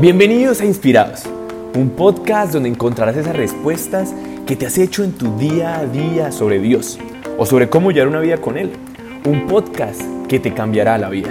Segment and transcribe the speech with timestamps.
[0.00, 1.26] Bienvenidos a Inspirados,
[1.76, 4.14] un podcast donde encontrarás esas respuestas
[4.46, 6.98] que te has hecho en tu día a día sobre Dios
[7.36, 8.70] o sobre cómo llevar una vida con Él.
[9.26, 11.28] Un podcast que te cambiará la vida.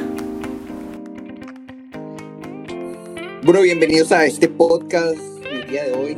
[3.43, 5.17] Bueno, bienvenidos a este podcast
[5.49, 6.17] el día de hoy.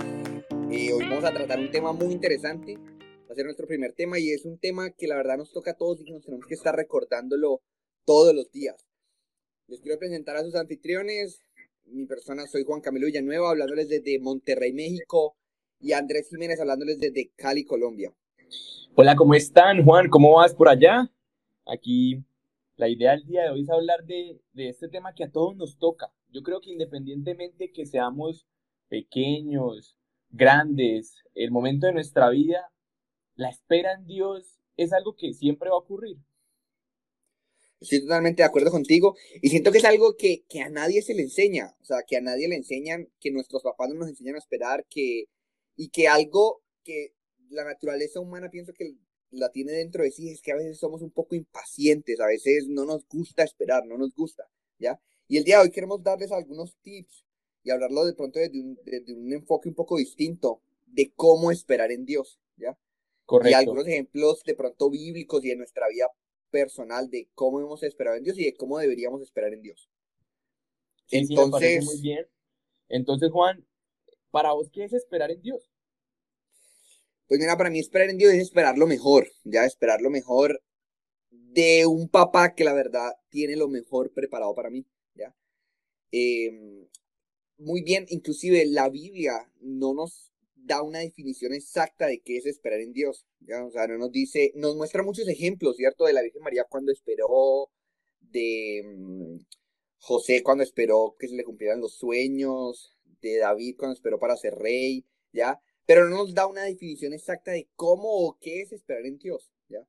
[0.69, 2.75] Eh, hoy vamos a tratar un tema muy interesante.
[2.75, 5.71] Va a ser nuestro primer tema y es un tema que la verdad nos toca
[5.71, 7.61] a todos y nos tenemos que estar recordándolo
[8.03, 8.85] todos los días.
[9.67, 11.39] Les quiero presentar a sus anfitriones
[11.85, 15.35] mi persona soy Juan Camilo Villanueva, hablándoles desde Monterrey, México,
[15.79, 18.13] y Andrés Jiménez, hablándoles desde Cali, Colombia.
[18.95, 20.09] Hola, ¿cómo están, Juan?
[20.09, 21.11] ¿Cómo vas por allá?
[21.65, 22.23] Aquí
[22.75, 25.55] la idea del día de hoy es hablar de, de este tema que a todos
[25.55, 26.11] nos toca.
[26.29, 28.45] Yo creo que independientemente que seamos
[28.89, 29.97] pequeños,
[30.29, 32.71] grandes, el momento de nuestra vida,
[33.35, 36.17] la espera en Dios es algo que siempre va a ocurrir.
[37.81, 41.15] Estoy totalmente de acuerdo contigo y siento que es algo que, que, a nadie se
[41.15, 44.35] le enseña, o sea, que a nadie le enseñan, que nuestros papás no nos enseñan
[44.35, 45.25] a esperar, que,
[45.75, 47.15] y que algo que
[47.49, 48.93] la naturaleza humana pienso que
[49.31, 52.67] la tiene dentro de sí es que a veces somos un poco impacientes, a veces
[52.67, 55.01] no nos gusta esperar, no nos gusta, ¿ya?
[55.27, 57.25] Y el día de hoy queremos darles algunos tips
[57.63, 61.91] y hablarlo de pronto desde un, desde un enfoque un poco distinto de cómo esperar
[61.91, 62.77] en Dios, ¿ya?
[63.25, 63.49] Correcto.
[63.49, 66.07] Y algunos ejemplos de pronto bíblicos y de nuestra vida
[66.51, 69.89] personal de cómo hemos esperado en Dios y de cómo deberíamos esperar en Dios.
[71.09, 72.27] Entonces, muy bien.
[72.89, 73.65] Entonces, Juan,
[74.29, 75.71] ¿para vos qué es esperar en Dios?
[77.27, 80.61] Pues mira, para mí esperar en Dios es esperar lo mejor, ya esperar lo mejor
[81.29, 84.85] de un papá que la verdad tiene lo mejor preparado para mí,
[85.15, 85.33] ya.
[86.11, 86.87] Em,
[87.57, 90.30] muy bien, inclusive la Biblia no nos
[90.63, 93.25] da una definición exacta de qué es esperar en Dios.
[93.39, 93.65] ¿ya?
[93.65, 96.05] O sea, no nos dice, nos muestra muchos ejemplos, ¿cierto?
[96.05, 97.69] De la Virgen María cuando esperó,
[98.19, 99.37] de mm,
[99.99, 104.55] José cuando esperó que se le cumplieran los sueños, de David cuando esperó para ser
[104.55, 105.61] rey, ¿ya?
[105.85, 109.51] Pero no nos da una definición exacta de cómo o qué es esperar en Dios,
[109.69, 109.87] ¿ya?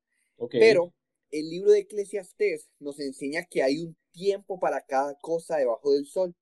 [0.50, 0.93] Pero
[1.31, 6.06] el libro de Eclesiastés nos enseña que hay un tiempo para cada cosa debajo del
[6.06, 6.34] sol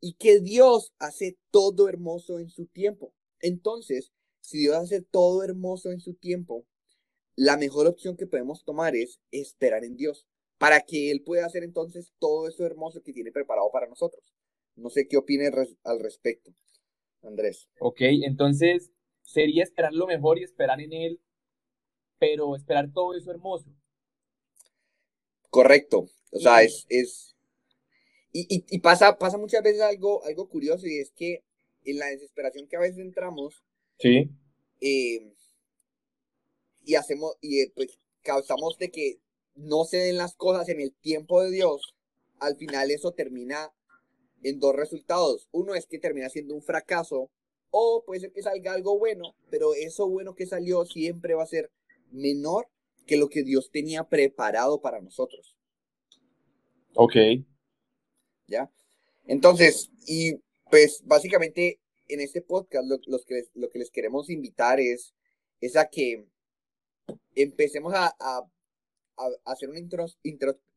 [0.00, 3.12] y que Dios hace todo hermoso en su tiempo.
[3.40, 6.66] Entonces, si Dios hace todo hermoso en su tiempo,
[7.36, 10.26] la mejor opción que podemos tomar es esperar en Dios,
[10.58, 14.34] para que Él pueda hacer entonces todo eso hermoso que tiene preparado para nosotros.
[14.76, 15.50] No sé qué opine
[15.84, 16.52] al respecto,
[17.22, 17.68] Andrés.
[17.80, 18.90] Ok, entonces
[19.22, 21.20] sería esperar lo mejor y esperar en Él,
[22.18, 23.70] pero esperar todo eso hermoso.
[25.48, 26.86] Correcto, o sea, es...
[26.88, 27.36] es...
[28.32, 31.42] Y, y, pasa, pasa muchas veces algo, algo curioso y es que
[31.84, 33.62] en la desesperación que a veces entramos.
[33.98, 34.30] Sí.
[34.80, 35.32] Eh,
[36.84, 39.20] y hacemos, y eh, pues causamos de que
[39.54, 41.94] no se den las cosas en el tiempo de Dios,
[42.38, 43.72] al final eso termina
[44.42, 45.48] en dos resultados.
[45.52, 47.30] Uno es que termina siendo un fracaso,
[47.70, 51.46] o puede ser que salga algo bueno, pero eso bueno que salió siempre va a
[51.46, 51.70] ser
[52.10, 52.68] menor
[53.06, 55.56] que lo que Dios tenía preparado para nosotros.
[56.94, 57.14] Ok.
[58.46, 58.70] ¿Ya?
[59.26, 60.40] Entonces, y
[60.70, 65.14] pues básicamente en este podcast lo, los que, lo que les queremos invitar es,
[65.60, 66.26] es a que
[67.34, 68.42] empecemos a, a,
[69.44, 69.80] hacer una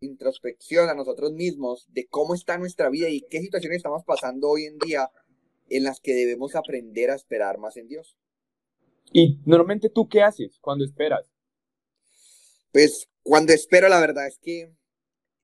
[0.02, 4.66] introspección a nosotros mismos de cómo está nuestra vida y qué situaciones estamos pasando hoy
[4.66, 5.10] en día
[5.70, 8.18] en las que debemos aprender a esperar más en Dios.
[9.14, 11.26] ¿Y normalmente tú qué haces cuando esperas?
[12.72, 14.74] Pues cuando espero, la verdad es que,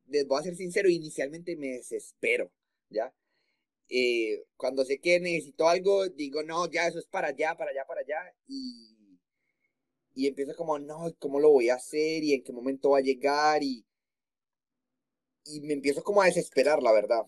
[0.08, 2.52] les voy a ser sincero, inicialmente me desespero,
[2.90, 3.14] ¿ya?
[3.90, 7.86] Eh, cuando sé que necesito algo, digo, no, ya eso es para allá, para allá,
[7.88, 8.34] para allá.
[8.48, 9.20] Y,
[10.14, 12.24] y empiezo como, no, ¿cómo lo voy a hacer?
[12.24, 13.64] ¿Y en qué momento va a llegar?
[13.64, 13.86] Y,
[15.46, 17.24] y me empiezo como a desesperar, la verdad.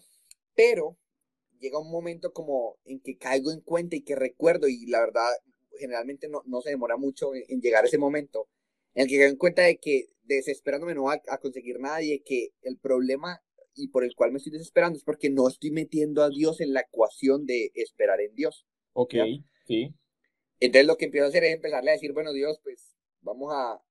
[0.56, 0.98] Pero
[1.60, 5.30] llega un momento como en que caigo en cuenta y que recuerdo, y la verdad,
[5.80, 8.48] generalmente no, no se demora mucho en, llegar a ese momento,
[8.94, 12.02] en el que caigo en cuenta de que desesperándome no va a, a conseguir nada
[12.02, 13.42] y de que el problema
[13.76, 16.74] y por el cual me estoy desesperando es porque no estoy metiendo a Dios en
[16.74, 18.66] la ecuación de esperar en Dios.
[18.94, 19.16] Ok,
[19.66, 19.94] sí.
[20.60, 23.82] Entonces lo que empiezo a hacer es empezarle a decir, bueno, Dios, pues vamos a,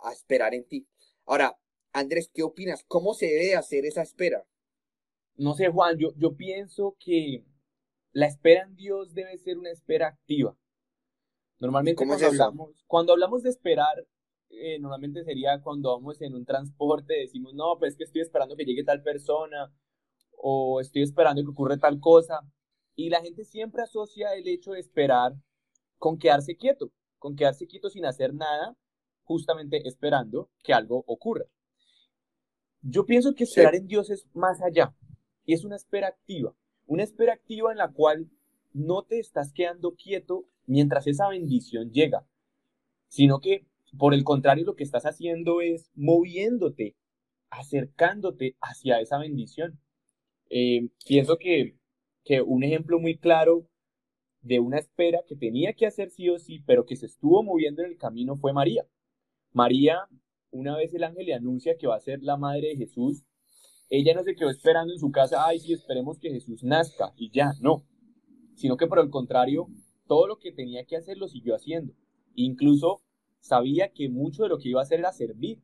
[0.00, 0.86] a esperar en ti.
[1.24, 1.58] Ahora,
[1.92, 2.84] Andrés, ¿qué opinas?
[2.86, 4.46] ¿Cómo se debe hacer esa espera?
[5.36, 7.44] No sé, Juan, yo, yo pienso que
[8.12, 10.56] la espera en Dios debe ser una espera activa.
[11.58, 14.06] Normalmente cuando, hablamos, cuando hablamos de esperar,
[14.50, 18.64] eh, normalmente sería cuando vamos en un transporte, decimos, no, pues que estoy esperando que
[18.64, 19.72] llegue tal persona
[20.38, 22.40] o estoy esperando que ocurra tal cosa.
[22.94, 25.34] Y la gente siempre asocia el hecho de esperar
[25.98, 28.76] con quedarse quieto, con quedarse quieto sin hacer nada,
[29.24, 31.44] justamente esperando que algo ocurra.
[32.82, 34.94] Yo pienso que esperar en Dios es más allá
[35.44, 36.54] y es una espera activa,
[36.86, 38.30] una espera activa en la cual
[38.72, 42.26] no te estás quedando quieto mientras esa bendición llega,
[43.08, 43.66] sino que
[43.98, 46.96] por el contrario lo que estás haciendo es moviéndote,
[47.50, 49.80] acercándote hacia esa bendición.
[50.50, 51.76] Eh, pienso que,
[52.24, 53.68] que un ejemplo muy claro
[54.40, 57.82] de una espera que tenía que hacer sí o sí, pero que se estuvo moviendo
[57.82, 58.86] en el camino fue María.
[59.52, 60.08] María,
[60.50, 63.24] una vez el ángel le anuncia que va a ser la madre de Jesús,
[63.88, 67.30] ella no se quedó esperando en su casa, ay, sí, esperemos que Jesús nazca y
[67.30, 67.84] ya, no,
[68.54, 69.68] sino que por el contrario,
[70.06, 71.92] todo lo que tenía que hacer lo siguió haciendo.
[72.34, 73.02] Incluso
[73.40, 75.62] sabía que mucho de lo que iba a hacer era servir.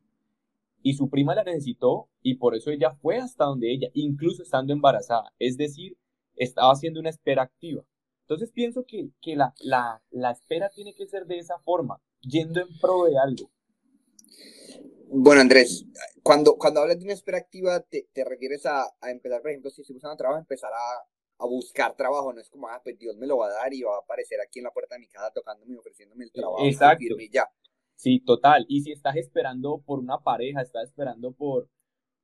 [0.81, 4.73] Y su prima la necesitó y por eso ella fue hasta donde ella, incluso estando
[4.73, 5.33] embarazada.
[5.39, 5.97] Es decir,
[6.35, 7.83] estaba haciendo una espera activa.
[8.21, 12.61] Entonces pienso que, que la, la, la espera tiene que ser de esa forma, yendo
[12.61, 13.49] en pro de algo.
[15.07, 15.85] Bueno, Andrés,
[16.23, 19.69] cuando, cuando hablas de una espera activa, te, te refieres a, a, empezar, por ejemplo,
[19.69, 21.12] si estoy buscando trabajo, empezar a,
[21.43, 22.33] a, buscar trabajo.
[22.33, 24.39] No es como, ah, pues Dios me lo va a dar y va a aparecer
[24.41, 26.65] aquí en la puerta de mi casa tocándome y ofreciéndome el trabajo.
[26.65, 27.19] Exacto.
[27.19, 27.49] Y ya.
[27.95, 28.65] Sí, total.
[28.67, 31.69] Y si estás esperando por una pareja, estás esperando por,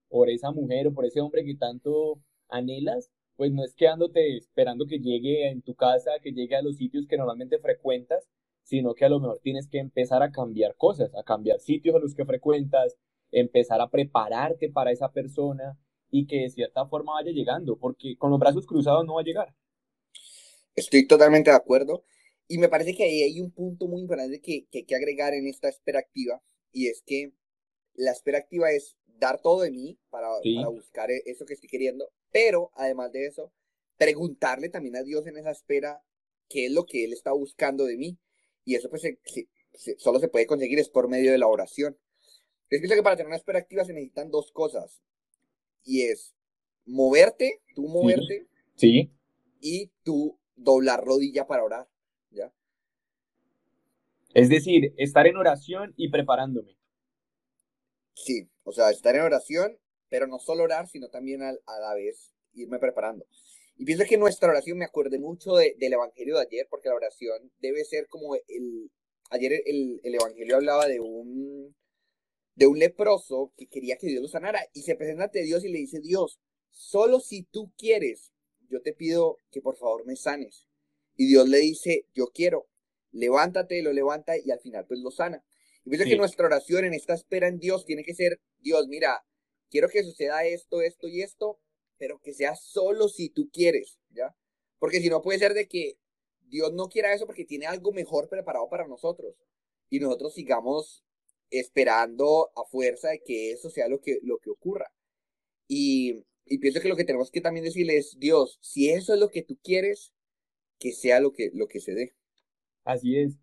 [0.07, 2.19] por esa mujer o por ese hombre que tanto
[2.49, 6.77] anhelas, pues no es quedándote esperando que llegue en tu casa, que llegue a los
[6.77, 8.27] sitios que normalmente frecuentas,
[8.63, 11.99] sino que a lo mejor tienes que empezar a cambiar cosas, a cambiar sitios a
[11.99, 12.97] los que frecuentas,
[13.31, 15.77] empezar a prepararte para esa persona
[16.11, 19.25] y que de cierta forma vaya llegando, porque con los brazos cruzados no va a
[19.25, 19.55] llegar.
[20.75, 22.03] Estoy totalmente de acuerdo.
[22.47, 25.33] Y me parece que ahí hay un punto muy importante que, que hay que agregar
[25.33, 26.41] en esta espera activa,
[26.71, 27.33] y es que
[27.93, 31.69] la espera activa es dar todo de mí para, para buscar e, eso que estoy
[31.69, 33.51] queriendo, pero además de eso,
[33.97, 36.01] preguntarle también a Dios en esa espera
[36.47, 38.17] qué es lo que Él está buscando de mí.
[38.65, 39.03] Y eso pues
[39.97, 41.97] solo se puede conseguir es por medio de la oración.
[42.69, 45.01] Es que para tener una espera activa se necesitan dos cosas.
[45.89, 46.35] Y es
[46.85, 48.47] moverte, tú moverte.
[48.75, 49.11] Sí.
[49.59, 51.89] Y tú doblar rodilla para orar.
[52.29, 52.53] ¿Ya?
[54.35, 56.77] Es decir, estar en oración y preparándome.
[58.13, 61.95] Sí, o sea, estar en oración, pero no solo orar, sino también a, a la
[61.95, 63.25] vez irme preparando.
[63.75, 67.51] Y pienso que nuestra oración, me acuerde mucho del Evangelio de ayer, porque la oración
[67.61, 68.91] debe ser como el...
[69.31, 71.75] Ayer el, el Evangelio hablaba de un,
[72.55, 75.69] de un leproso que quería que Dios lo sanara y se presenta ante Dios y
[75.69, 76.39] le dice, Dios,
[76.71, 78.33] solo si tú quieres,
[78.69, 80.67] yo te pido que por favor me sanes.
[81.15, 82.67] Y Dios le dice, yo quiero,
[83.11, 85.43] levántate, lo levanta y al final pues lo sana.
[85.85, 89.25] Y pienso que nuestra oración en esta espera en Dios tiene que ser, Dios, mira,
[89.69, 91.59] quiero que suceda esto, esto y esto,
[91.97, 94.35] pero que sea solo si tú quieres, ¿ya?
[94.79, 95.97] Porque si no puede ser de que
[96.41, 99.35] Dios no quiera eso porque tiene algo mejor preparado para nosotros
[99.89, 101.03] y nosotros sigamos
[101.51, 104.91] esperando a fuerza de que eso sea lo que, lo que ocurra.
[105.67, 106.23] Y,
[106.61, 109.43] pienso que lo que tenemos que también decirle es, Dios, si eso es lo que
[109.43, 110.13] tú quieres,
[110.79, 112.15] que sea lo que, lo que se dé.
[112.83, 113.37] Así es.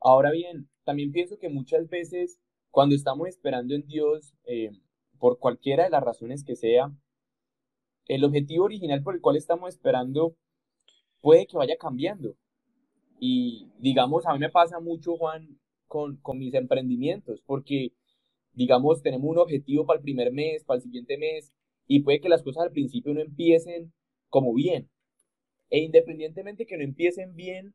[0.00, 2.40] Ahora bien, también pienso que muchas veces
[2.70, 4.70] cuando estamos esperando en Dios, eh,
[5.18, 6.92] por cualquiera de las razones que sea,
[8.06, 10.36] el objetivo original por el cual estamos esperando
[11.20, 12.34] puede que vaya cambiando.
[13.20, 17.92] Y digamos, a mí me pasa mucho, Juan, con, mis emprendimientos, porque
[18.52, 21.52] digamos, tenemos un objetivo para el primer mes, para el siguiente mes,
[21.86, 23.92] y puede que las cosas al principio no empiecen
[24.28, 24.88] como bien.
[25.70, 27.74] E independientemente que no empiecen bien,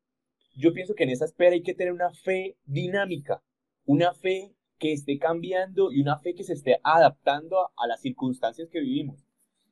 [0.56, 3.44] yo pienso que en esa espera hay que tener una fe dinámica,
[3.86, 8.02] una fe que esté cambiando y una fe que se esté adaptando a, a las
[8.02, 9.26] circunstancias que vivimos.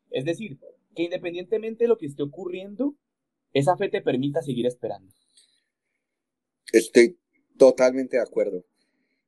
[0.10, 0.60] Es decir,
[0.96, 2.96] que independientemente de lo que esté ocurriendo,
[3.54, 5.14] esa fe te permita seguir esperando.
[6.72, 7.18] Estoy
[7.58, 8.64] totalmente de acuerdo.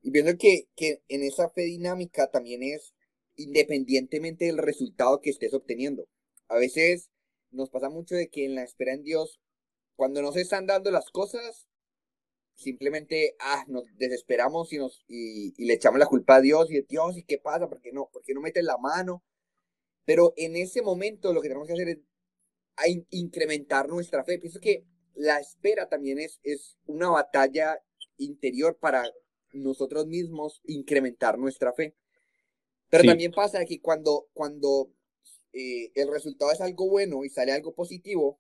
[0.02, 2.94] Y viendo que, que en esa fe dinámica también es
[3.36, 6.08] independientemente del resultado que estés obteniendo.
[6.48, 7.10] A veces
[7.52, 9.40] nos pasa mucho de que en la espera en Dios,
[9.96, 11.68] cuando no se están dando las cosas,
[12.56, 16.76] simplemente ah, nos desesperamos y, nos, y, y le echamos la culpa a Dios y
[16.76, 17.68] de Dios, ¿y qué pasa?
[17.68, 18.10] ¿Por qué no?
[18.12, 19.24] ¿Por qué no metes la mano?
[20.06, 22.00] Pero en ese momento lo que tenemos que hacer es
[23.10, 24.40] incrementar nuestra fe.
[24.40, 27.80] Pienso que la espera también es, es una batalla
[28.18, 29.04] interior para
[29.54, 31.96] nosotros mismos incrementar nuestra fe.
[32.90, 34.92] Pero también pasa que cuando, cuando
[35.52, 38.40] eh, el resultado es algo bueno y sale algo positivo,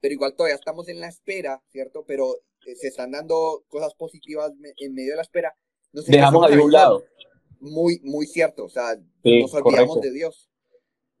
[0.00, 2.04] pero igual todavía estamos en la espera, ¿cierto?
[2.04, 2.34] Pero
[2.66, 5.56] eh, se están dando cosas positivas en medio de la espera.
[5.92, 7.04] Nos Dejamos a un lado.
[7.60, 10.50] Muy, muy cierto, o sea, nos olvidamos de Dios.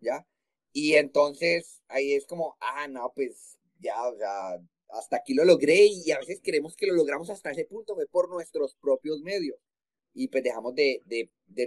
[0.00, 0.26] ¿ya?
[0.72, 4.60] Y entonces ahí es como, ah, no, pues ya, o sea,
[4.94, 8.06] hasta aquí lo logré y a veces creemos que lo logramos hasta ese punto, fue
[8.06, 9.58] por nuestros propios medios.
[10.14, 11.02] Y pues dejamos de,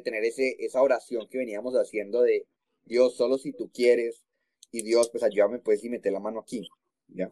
[0.03, 2.47] tener ese, esa oración que veníamos haciendo de
[2.85, 4.25] Dios, solo si tú quieres,
[4.71, 6.67] y Dios, pues ayúdame pues y mete la mano aquí,
[7.07, 7.29] ¿ya?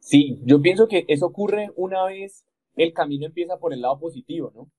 [0.00, 2.44] Sí, yo pienso que eso ocurre una vez
[2.76, 4.70] el camino empieza por el lado positivo, ¿no?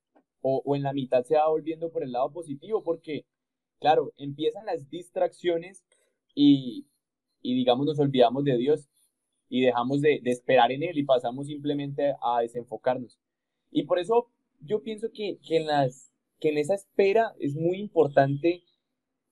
[0.42, 3.26] O, o en la mitad se va volviendo por el lado positivo, porque,
[3.80, 5.84] claro, empiezan las distracciones
[6.34, 6.88] y,
[7.42, 8.88] y digamos, nos olvidamos de Dios
[9.52, 13.20] y dejamos de, de, esperar en Él y pasamos simplemente a desenfocarnos.
[13.70, 14.30] Y por eso
[14.62, 18.64] yo pienso que, que, en las, que en esa espera es muy importante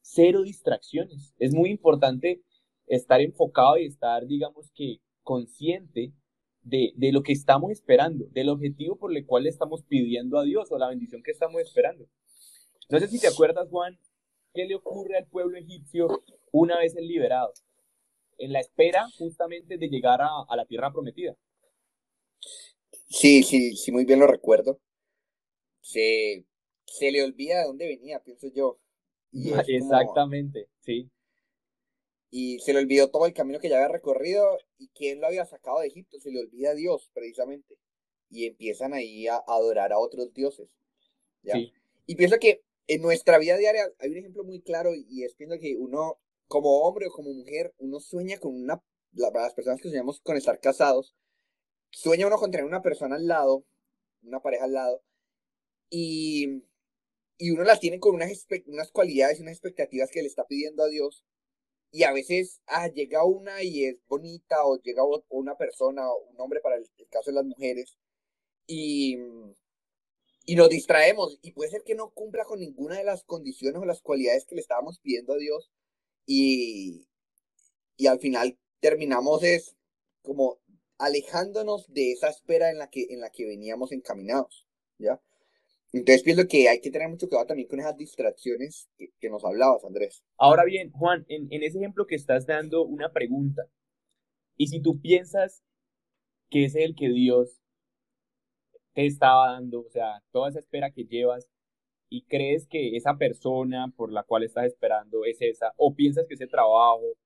[0.02, 1.34] cero distracciones.
[1.40, 2.44] Es muy importante
[2.86, 6.12] estar enfocado y estar, digamos que, consciente
[6.64, 10.44] de, de, lo que estamos esperando, del objetivo por el cual le estamos pidiendo a
[10.44, 12.06] Dios o la bendición que estamos esperando.
[12.90, 13.98] No sé si te acuerdas, Juan,
[14.54, 17.54] qué le ocurre al pueblo egipcio una vez es liberado,
[18.40, 21.36] en la espera justamente de llegar a, a la tierra prometida.
[23.10, 24.80] Sí, sí, sí, muy bien lo recuerdo.
[25.82, 26.46] Se,
[26.86, 28.80] se le olvida de dónde venía, pienso yo.
[29.68, 31.10] Exactamente, sí.
[32.32, 35.46] Y se le olvidó todo el camino que ya había recorrido y quién lo había
[35.46, 36.20] sacado de Egipto.
[36.20, 37.78] Se le olvida a Dios, precisamente.
[38.30, 40.70] Y empiezan ahí a adorar a otros dioses.
[41.42, 41.56] ¿ya?
[42.06, 45.58] Y pienso que en nuestra vida diaria hay un ejemplo muy claro y es pienso
[45.60, 50.20] que uno, como hombre o como mujer, uno sueña con una, las personas que soñamos
[50.20, 51.16] con estar casados,
[51.92, 53.64] sueña uno con tener una persona al lado,
[54.24, 55.02] una pareja al lado,
[55.90, 56.64] y
[57.40, 60.90] y uno las tiene con unas, unas cualidades unas expectativas que le está pidiendo a
[60.90, 61.26] Dios.
[61.90, 66.60] Y a veces ah, llega una y es bonita, o llega una persona, un hombre
[66.60, 67.98] para el, caso de las mujeres,
[68.68, 69.18] y,
[70.46, 71.40] y nos distraemos.
[71.42, 74.56] Y puede ser que no cumpla con ninguna de las condiciones o las cualidades que
[74.56, 75.72] le estábamos pidiendo a Dios.
[76.32, 77.08] Y,
[77.98, 79.76] y al final terminamos es
[80.22, 80.60] como
[81.00, 84.68] alejándonos de esa espera en la que, en la que veníamos encaminados.
[85.00, 85.20] ¿Ya?
[85.92, 89.84] Entonces pienso que hay que tener mucho cuidado también con esas distracciones que, nos hablabas,
[89.84, 90.24] Andrés.
[90.38, 93.64] Ahora bien, Juan, en, en, ese ejemplo que estás dando, una pregunta.
[94.56, 95.64] Y si tú piensas
[96.52, 97.60] que es el que Dios
[98.94, 101.50] te estaba dando, o sea, toda esa espera que llevas,
[102.10, 106.34] y crees que esa persona por la cual estás esperando es esa, o piensas que
[106.34, 107.18] ese trabajo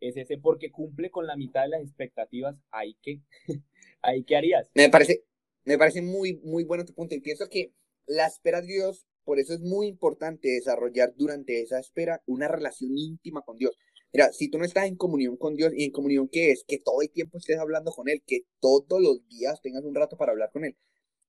[0.00, 3.20] es ese porque cumple con la mitad de las expectativas, ¿ahí qué?
[4.02, 4.70] ¿Ahí qué harías?
[4.74, 5.24] Me parece,
[5.64, 7.72] me parece muy, muy bueno tu punto, y pienso que
[8.06, 12.96] la espera de Dios, por eso es muy importante desarrollar durante esa espera una relación
[12.96, 13.78] íntima con Dios.
[14.12, 16.64] Mira, si tú no estás en comunión con Dios, ¿y en comunión qué es?
[16.66, 20.16] Que todo el tiempo estés hablando con Él, que todos los días tengas un rato
[20.16, 20.76] para hablar con Él.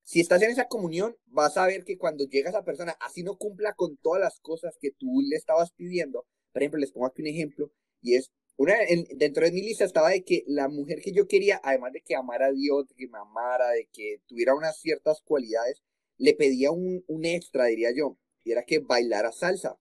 [0.03, 3.38] Si estás en esa comunión, vas a ver que cuando llega esa persona, así no
[3.38, 6.25] cumpla con todas las cosas que tú le estabas pidiendo.
[6.51, 8.75] Por ejemplo, les pongo aquí un ejemplo, y es, una,
[9.15, 12.15] dentro de mi lista estaba de que la mujer que yo quería, además de que
[12.15, 15.81] amara a Dios, de que me amara, de que tuviera unas ciertas cualidades,
[16.17, 19.79] le pedía un, un extra, diría yo, y era que bailara salsa.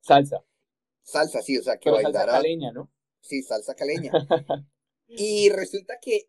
[0.00, 0.44] Salsa.
[1.02, 2.32] Salsa, sí, o sea, que bailara.
[2.32, 2.92] Salsa caleña, ¿no?
[3.20, 4.12] Sí, salsa caleña.
[5.06, 6.28] y resulta que,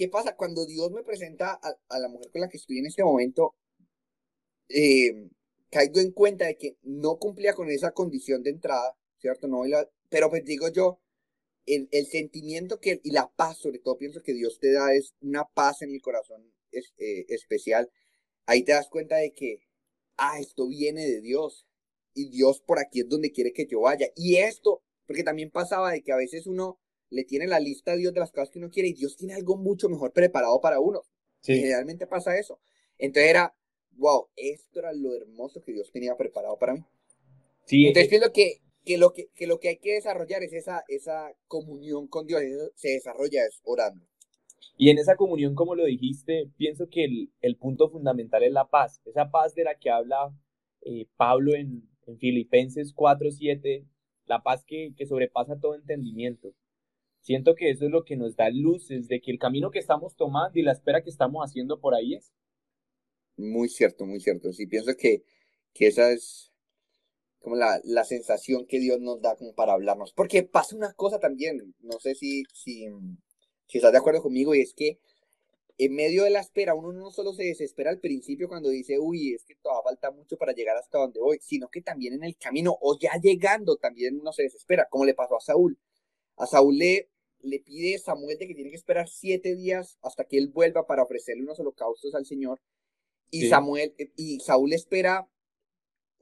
[0.00, 0.34] ¿qué pasa?
[0.34, 3.54] Cuando Dios me presenta a, la mujer con la que estoy en este momento,
[4.70, 5.28] eh,
[5.70, 9.46] caigo en cuenta de que no cumplía con esa condición de entrada, ¿cierto?
[9.46, 9.64] No,
[10.08, 11.02] pero pues digo yo,
[11.66, 15.14] el, el, sentimiento que, y la paz, sobre todo, pienso que Dios te da es
[15.20, 17.90] una paz en el corazón es, eh, especial
[18.46, 19.60] ahí te das cuenta de que,
[20.16, 21.66] ah, esto viene de Dios
[22.14, 24.08] y Dios por aquí es donde quiere que yo vaya.
[24.16, 26.79] Y esto, porque también pasaba de que a veces uno
[27.10, 29.34] le tiene la lista a Dios de las cosas que uno quiere y Dios tiene
[29.34, 31.02] algo mucho mejor preparado para uno.
[31.42, 32.60] Generalmente pasa eso.
[32.98, 33.54] Entonces era,
[33.92, 36.84] wow, esto era lo hermoso que Dios tenía preparado para mí.
[37.66, 40.84] Sí, Entonces pienso que, que, lo que, que lo que hay que desarrollar es esa,
[40.88, 42.42] esa comunión con Dios.
[42.74, 44.06] se desarrolla es orando.
[44.76, 47.04] Y en esa comunión, como lo dijiste, pienso que
[47.40, 49.00] el, punto fundamental es la paz.
[49.04, 50.34] Esa paz de la que habla
[50.82, 53.86] eh, Pablo en, en Filipenses 4.7,
[54.26, 56.54] la paz que, que sobrepasa todo entendimiento.
[57.20, 60.16] Siento que eso es lo que nos da luces de que el camino que estamos
[60.16, 62.32] tomando y la espera que estamos haciendo por ahí es.
[63.36, 64.52] Muy cierto, muy cierto.
[64.52, 65.22] Sí, pienso que,
[65.72, 66.52] que esa es
[67.40, 70.12] como la, la sensación que Dios nos da como para hablarnos.
[70.12, 72.86] Porque pasa una cosa también, no sé si, si,
[73.66, 74.98] si estás de acuerdo conmigo, y es que
[75.78, 79.32] en medio de la espera, uno no solo se desespera al principio cuando dice, uy,
[79.32, 82.36] es que todavía falta mucho para llegar hasta donde voy, sino que también en el
[82.36, 85.78] camino o ya llegando también uno se desespera, como le pasó a Saúl.
[86.40, 87.10] A Saúl le,
[87.42, 91.02] le pide Samuel de que tiene que esperar siete días hasta que él vuelva para
[91.02, 92.60] ofrecerle unos holocaustos al Señor.
[93.30, 95.30] Y Samuel, y Saúl espera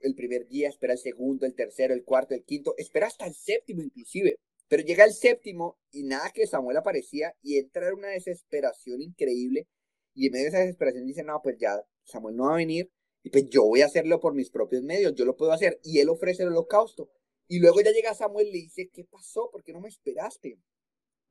[0.01, 3.35] el primer día, espera el segundo, el tercero, el cuarto, el quinto, espera hasta el
[3.35, 4.37] séptimo inclusive.
[4.67, 9.69] Pero llega el séptimo y nada que Samuel aparecía y entra en una desesperación increíble.
[10.15, 12.91] Y en medio de esa desesperación dice, no, pues ya Samuel no va a venir
[13.23, 15.79] y pues yo voy a hacerlo por mis propios medios, yo lo puedo hacer.
[15.85, 17.09] Y él ofrece el holocausto.
[17.49, 19.51] Y luego ya llega Samuel y le dice, ¿qué pasó?
[19.51, 20.59] ¿Por qué no me esperaste?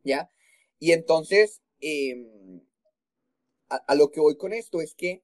[0.03, 0.31] ¿Ya?
[0.79, 2.61] Y entonces, em,
[3.69, 5.23] a, lo que voy con esto es que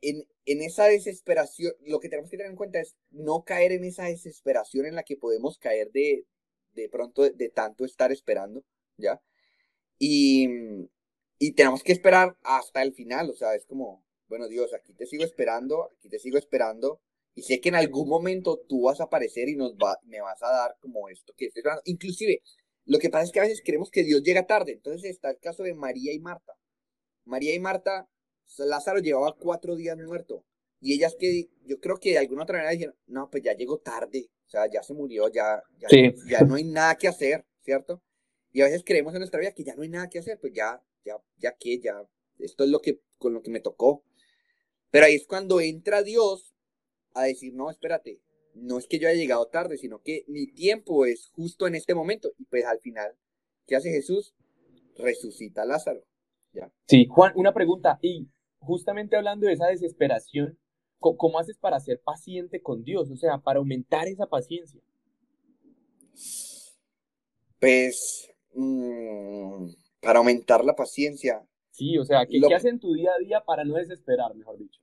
[0.00, 3.84] en, en, esa desesperación, lo que tenemos que tener en cuenta es no caer en
[3.84, 6.26] esa desesperación en la que podemos caer de,
[6.72, 8.64] de pronto de, tanto estar esperando,
[8.96, 9.22] ¿ya?
[9.98, 10.48] Y,
[11.38, 15.06] y tenemos que esperar hasta el final, o sea, es como, bueno, Dios, aquí te
[15.06, 17.00] sigo esperando, aquí te sigo esperando,
[17.34, 20.42] y sé que en algún momento tú vas a aparecer y nos va, me vas
[20.42, 21.82] a dar como esto que estoy esperando.
[21.86, 22.42] Inclusive,
[22.84, 25.38] lo que pasa es que a veces queremos que Dios llega tarde, entonces está el
[25.38, 26.54] caso de María y Marta.
[27.24, 28.08] María y Marta,
[28.58, 30.44] Lázaro llevaba cuatro días muerto.
[30.80, 33.78] Y ellas que yo creo que de alguna otra manera dijeron, no, pues ya llegó
[33.78, 35.88] tarde, o sea, ya se murió, ya, ya,
[36.28, 38.02] ya no hay nada que hacer, ¿cierto?
[38.50, 40.52] Y a veces creemos en nuestra vida que ya no hay nada que hacer, pues
[40.52, 42.04] ya, ya, ya que, ya,
[42.40, 44.04] esto es lo que, con lo que me tocó.
[44.90, 46.51] Pero ahí es cuando entra Dios
[47.14, 48.20] a decir, no, espérate,
[48.54, 51.94] no es que yo haya llegado tarde, sino que mi tiempo es justo en este
[51.94, 52.32] momento.
[52.38, 53.16] Y pues al final,
[53.66, 54.34] ¿qué hace Jesús?
[54.96, 56.04] Resucita a Lázaro.
[56.86, 57.98] Sí, Juan, una pregunta.
[58.02, 58.28] Y
[58.58, 60.58] justamente hablando de esa desesperación,
[60.98, 63.10] ¿cómo, haces para ser paciente con Dios?
[63.10, 64.80] O sea, para aumentar esa paciencia.
[67.58, 71.46] Pues, mm, para aumentar la paciencia.
[71.70, 74.58] Sí, o sea, ¿qué, ¿qué haces en tu día a día para no desesperar, mejor
[74.58, 74.80] dicho?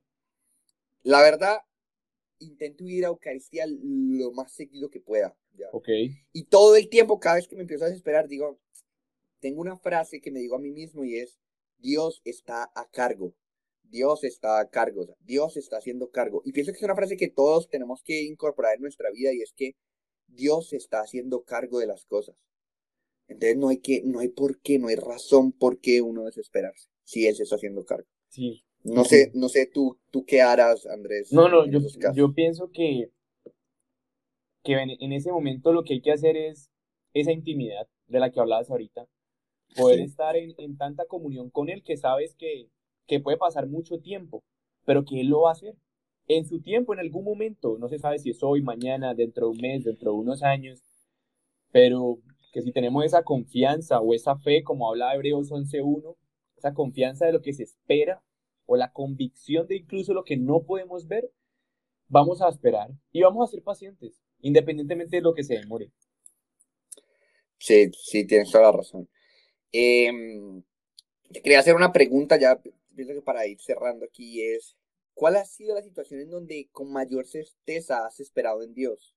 [1.02, 1.58] La verdad,
[2.40, 5.36] intento ir a Eucaristía lo más seguido que pueda.
[5.54, 5.66] ¿ya?
[5.72, 5.88] Ok.
[6.32, 8.58] Y todo el tiempo, cada vez que me empiezo a desesperar, digo,
[9.40, 11.38] tengo una frase que me digo a mí mismo y es,
[11.78, 13.34] Dios está a cargo.
[13.84, 16.42] Dios está a cargo, Dios está haciendo cargo.
[16.44, 19.42] Y pienso que es una frase que todos tenemos que incorporar en nuestra vida y
[19.42, 19.74] es que
[20.28, 22.36] Dios está haciendo cargo de las cosas.
[23.26, 26.88] Entonces no hay que, no hay por qué, no hay razón por qué uno desesperarse
[27.04, 28.06] si Él se está haciendo cargo.
[28.28, 28.64] Sí.
[28.82, 31.32] No sé, no sé tú, tú qué harás, Andrés.
[31.32, 31.80] No, no, yo,
[32.14, 33.10] yo pienso que,
[34.62, 36.70] que en ese momento lo que hay que hacer es
[37.12, 39.06] esa intimidad de la que hablabas ahorita,
[39.76, 42.68] poder estar en, en, tanta comunión con Él que sabes que,
[43.06, 44.42] que puede pasar mucho tiempo,
[44.84, 45.76] pero que Él lo va a hacer
[46.26, 47.76] en su tiempo, en algún momento.
[47.78, 50.82] No se sabe si es hoy, mañana, dentro de un mes, dentro de unos años,
[51.70, 52.18] pero
[52.52, 56.16] que si tenemos esa confianza o esa fe, como habla Hebreos 11.1,
[56.56, 58.22] esa confianza de lo que se espera
[58.72, 61.28] o la convicción de incluso lo que no podemos ver,
[62.06, 65.90] vamos a esperar y vamos a ser pacientes, independientemente de lo que se demore.
[67.58, 69.08] Sí, sí, tienes toda la razón.
[69.72, 70.12] Eh,
[71.42, 72.62] quería hacer una pregunta ya,
[72.94, 74.76] pienso que para ir cerrando aquí es,
[75.14, 79.16] ¿cuál ha sido la situación en donde con mayor certeza has esperado en Dios?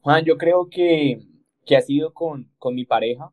[0.00, 1.20] Juan, yo creo que,
[1.64, 3.32] que ha sido con, con mi pareja.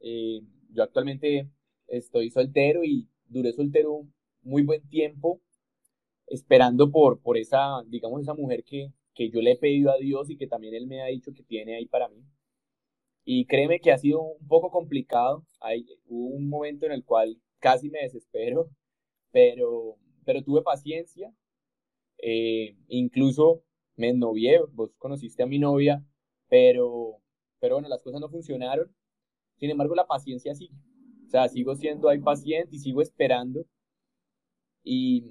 [0.00, 1.50] Eh, yo actualmente
[1.88, 4.06] estoy soltero y duré soltero
[4.42, 5.40] muy buen tiempo
[6.26, 10.30] esperando por, por esa, digamos, esa mujer que, que yo le he pedido a Dios
[10.30, 12.22] y que también Él me ha dicho que tiene ahí para mí.
[13.24, 15.44] Y créeme que ha sido un poco complicado.
[15.60, 18.70] Hay, hubo un momento en el cual casi me desespero,
[19.30, 21.32] pero, pero tuve paciencia.
[22.18, 23.62] Eh, incluso
[23.96, 26.04] me ennovié, vos conociste a mi novia,
[26.48, 27.20] pero,
[27.60, 28.94] pero bueno, las cosas no funcionaron.
[29.56, 30.74] Sin embargo, la paciencia sigue.
[31.28, 33.64] O sea, sigo siendo ahí paciente y sigo esperando.
[34.82, 35.24] Y,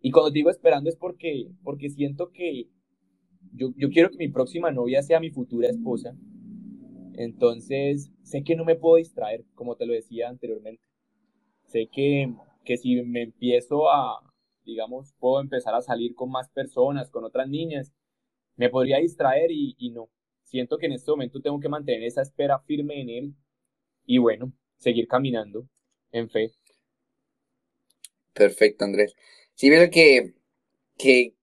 [0.00, 2.68] y cuando digo esperando es porque, porque siento que
[3.52, 6.16] yo, yo quiero que mi próxima novia sea mi futura esposa
[7.16, 10.82] entonces, sé que no me puedo distraer, como te lo decía anteriormente.
[11.66, 14.20] Sé que, que si me empiezo a,
[14.64, 17.92] digamos, puedo empezar a salir con más personas, con otras niñas,
[18.56, 20.08] me podría distraer y, y no.
[20.42, 23.34] Siento que en este momento tengo que mantener esa espera firme en él
[24.06, 25.68] y bueno, seguir caminando
[26.12, 26.52] en fe.
[28.32, 29.14] Perfecto, Andrés.
[29.54, 30.34] Sí, veo que,
[30.98, 31.34] que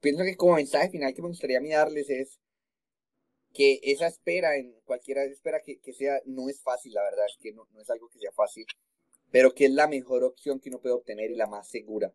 [0.00, 2.40] pienso que como mensaje final que me gustaría a darles es
[3.52, 7.36] que esa espera, en cualquiera espera que, que, sea, no es fácil, la verdad es
[7.40, 8.66] que no, no, es algo que sea fácil,
[9.30, 12.12] pero que es la mejor opción que uno puede obtener y la más segura.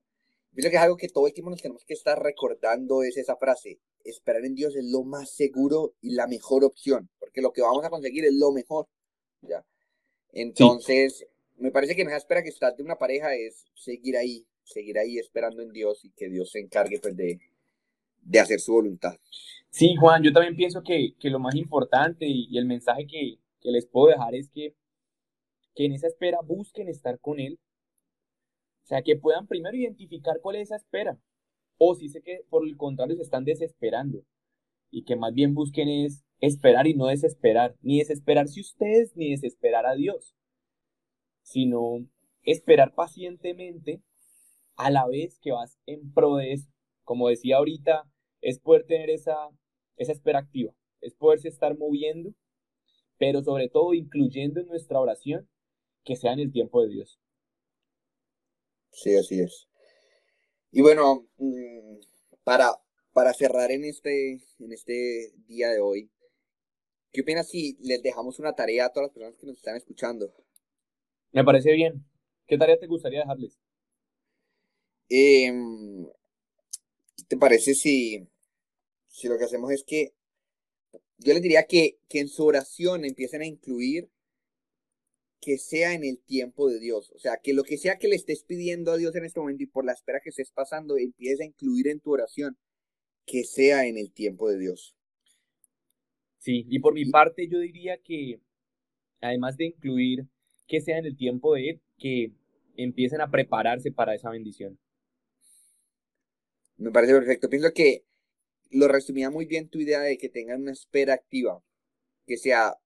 [0.53, 3.35] Pienso que es algo que todo el tiempo nos tenemos que estar recordando, es esa
[3.35, 7.61] frase, esperar en Dios es lo más seguro y la mejor opción, porque lo que
[7.61, 8.87] vamos a conseguir es lo mejor,
[9.41, 9.65] ¿ya?
[10.35, 14.99] Entonces, me parece que esa espera que estás de una pareja es seguir ahí, seguir
[14.99, 17.39] ahí esperando en Dios y que Dios se encargue pues de,
[18.21, 19.15] de hacer su voluntad.
[19.69, 24.09] Sí, Juan, yo también pienso que, lo más importante y, el mensaje que, les puedo
[24.09, 24.75] dejar es que,
[25.73, 27.57] que en esa espera busquen estar con Él.
[28.83, 31.17] O sea, que puedan primero identificar cuál es esa espera.
[31.77, 34.23] O si sé que por el contrario se están desesperando.
[34.91, 37.75] Y que más bien busquen es esperar y no desesperar.
[37.81, 40.35] Ni desesperarse ustedes, ni desesperar a Dios.
[41.41, 42.07] Sino
[42.43, 44.01] esperar pacientemente
[44.75, 46.69] a la vez que vas en pro de eso.
[47.03, 48.09] Como decía ahorita,
[48.41, 49.49] es poder tener esa
[49.97, 52.33] esa espera activa, es poderse estar moviendo,
[53.17, 55.49] pero sobre todo incluyendo en nuestra oración
[56.03, 57.19] que sea en el tiempo de Dios.
[58.91, 59.67] Sí, así es.
[60.71, 61.97] Y bueno, mm,
[62.43, 62.69] para,
[63.15, 66.11] para cerrar en este, en este día de hoy,
[67.13, 70.35] ¿qué opinas si les dejamos una tarea a todas las personas que nos están escuchando?
[71.31, 72.05] Me parece bien.
[72.45, 73.57] ¿Qué tarea te gustaría dejarles?
[75.07, 76.05] Em,
[77.29, 78.27] ¿Te parece si,
[79.07, 80.13] si lo que hacemos es que
[81.17, 84.09] yo les diría que, que en su oración empiecen a incluir
[85.39, 87.13] que sea en el tiempo de Dios.
[87.15, 89.63] O sea, que lo que sea que le estés pidiendo a Dios en este momento
[89.63, 92.57] y por la espera que estés pasando, empiece a incluir en tu oración
[93.25, 94.95] que sea en el tiempo de Dios.
[96.37, 98.39] Sí, y por mi parte yo diría que
[99.21, 100.27] además de incluir
[100.67, 102.31] que sea en el tiempo de Él, que
[102.77, 104.79] empiecen a prepararse para esa bendición.
[106.77, 107.49] Me parece perfecto.
[107.49, 108.03] Pienso que
[108.71, 111.63] lo resumía muy bien tu idea de que tengan una espera activa,
[112.27, 112.77] que sea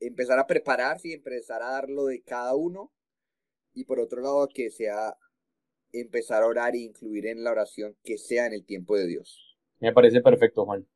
[0.00, 2.92] empezar a prepararse y empezar a dar lo de cada uno,
[3.74, 5.16] y por otro lado que sea
[6.00, 9.56] empezar a orar e incluir en la oración que sea en el tiempo de Dios.
[9.80, 10.86] Me parece perfecto, Juan.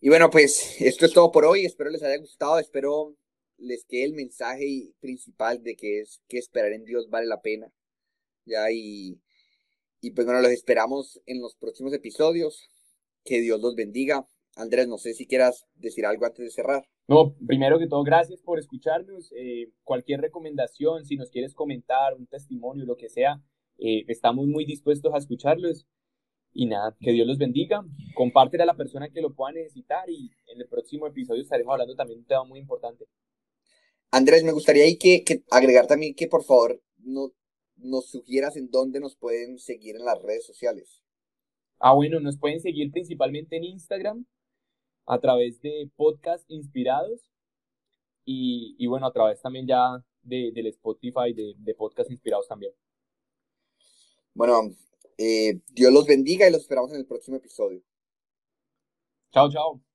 [0.00, 1.64] Y bueno, pues esto es todo por hoy.
[1.64, 2.58] Espero les haya gustado.
[2.58, 3.16] Espero
[3.58, 7.70] les quede el mensaje principal de que es que esperar en Dios vale la pena.
[8.46, 9.20] Ya, y,
[10.00, 12.70] y pues bueno, los esperamos en los próximos episodios.
[13.24, 14.26] Que Dios los bendiga.
[14.56, 16.88] Andrés, no sé si quieras decir algo antes de cerrar.
[17.10, 19.32] No, primero que todo, gracias por escucharnos.
[19.36, 23.42] Eh, cualquier recomendación, si nos quieres comentar, un testimonio, lo que sea,
[23.78, 25.88] eh, estamos muy dispuestos a escucharlos.
[26.52, 27.84] Y nada, que Dios los bendiga.
[28.14, 31.96] Compártela a la persona que lo pueda necesitar y en el próximo episodio estaremos hablando
[31.96, 33.06] también de un tema muy importante.
[34.12, 37.32] Andrés, me gustaría ahí que, agregar también que por favor no,
[37.74, 41.02] nos sugieras en dónde nos pueden seguir en las redes sociales.
[41.80, 44.26] Ah, bueno, nos pueden seguir principalmente en Instagram
[45.10, 47.20] a través de podcast inspirados
[48.24, 52.72] y, bueno, a través también ya de, del Spotify de, de podcast inspirados también.
[54.32, 54.70] Bueno,
[55.18, 57.82] eh, Dios los bendiga y los esperamos en el próximo episodio.
[59.32, 59.89] Chao, chao.